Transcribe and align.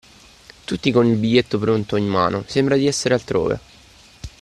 Tutti 0.65 0.89
con 0.89 1.05
il 1.05 1.15
biglietto 1.15 1.59
pronto 1.59 1.95
in 1.95 2.07
mano, 2.07 2.43
sembra 2.47 2.75
di 2.75 2.87
essere 2.87 3.13
altrove. 3.13 3.59